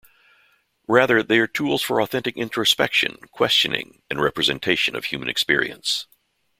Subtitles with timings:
[0.87, 6.07] Rather, they are tools for authentic introspection, questioning and representation of human experience.